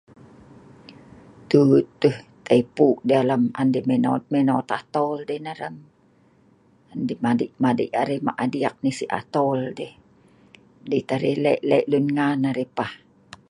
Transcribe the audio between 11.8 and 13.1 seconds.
leun ngan arai pah.